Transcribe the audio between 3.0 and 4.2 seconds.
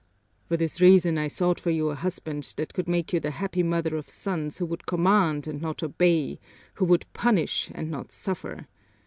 you the happy mother of